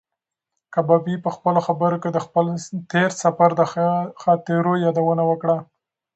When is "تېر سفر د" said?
2.91-3.61